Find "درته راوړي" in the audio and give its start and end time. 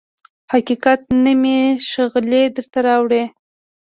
2.55-3.23